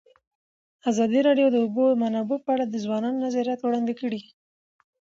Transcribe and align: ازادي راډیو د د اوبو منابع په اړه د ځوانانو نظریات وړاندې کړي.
ازادي 0.89 1.19
راډیو 1.27 1.47
د 1.51 1.53
د 1.53 1.57
اوبو 1.63 1.85
منابع 2.01 2.37
په 2.43 2.49
اړه 2.55 2.65
د 2.67 2.75
ځوانانو 2.85 3.23
نظریات 3.25 3.59
وړاندې 3.61 3.93
کړي. 4.01 4.21